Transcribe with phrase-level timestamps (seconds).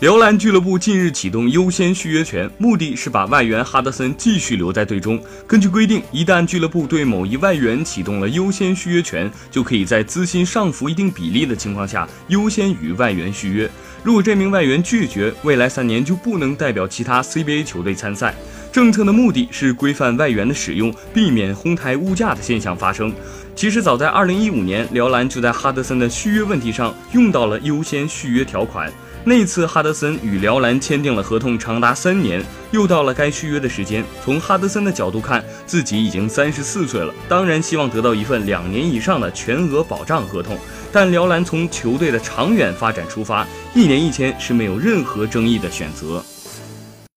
[0.00, 5.22] 辽篮俱乐部近日启动优先续约权，目的是把外援哈德森继续留在队中。
[5.46, 13.70] 根据规定，一旦俱乐部对某一外援启动了优先续约权，就可以在资薪上浮一定比例的情况下，优先与外援续约。
[14.02, 18.34] 如果这名外援拒绝，未来三年就不能代表其他 CBA 球队参赛。
[18.72, 23.12] 政策的目的是规范外援的使用，避免哄抬物价的现象发生。
[23.56, 28.90] 其实早在2015年，辽篮就在哈德森的续约问题上用到了优先续约条款。
[29.22, 34.02] 那次哈德森与辽篮签订了合同，长达三年，又到了该续约的时间。
[34.24, 40.56] 从哈德森的角度看，自己已经三十四岁了，当然希望得到一份两年以上的全额保障合同。
[40.92, 46.24] 但辽篮从球队的长远发展出发，一年一签是没有任何争议的选择。